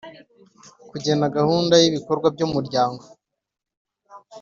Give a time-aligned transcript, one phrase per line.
[0.89, 3.03] Kugena gahunda y ibikorwa by Umuryango